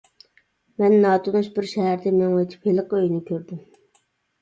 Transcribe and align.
مەن 0.83 0.95
ناتونۇش 1.03 1.51
بىر 1.59 1.69
شەھەردە 1.75 2.17
مېڭىۋېتىپ، 2.17 2.69
ھېلىقى 2.73 3.01
ئۆينى 3.07 3.25
كۆردۈم. 3.33 3.65